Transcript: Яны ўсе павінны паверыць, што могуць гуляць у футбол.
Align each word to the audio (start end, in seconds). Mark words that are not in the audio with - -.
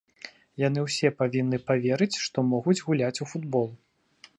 Яны 0.67 0.79
ўсе 0.85 1.11
павінны 1.19 1.61
паверыць, 1.69 2.19
што 2.25 2.49
могуць 2.53 2.79
гуляць 2.89 3.17
у 3.25 3.33
футбол. 3.33 3.67